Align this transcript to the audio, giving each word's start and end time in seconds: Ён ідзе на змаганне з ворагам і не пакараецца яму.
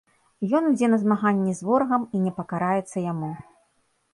Ён 0.59 0.69
ідзе 0.69 0.87
на 0.93 0.97
змаганне 1.03 1.53
з 1.59 1.67
ворагам 1.67 2.09
і 2.15 2.25
не 2.25 2.33
пакараецца 2.39 2.97
яму. 3.11 3.31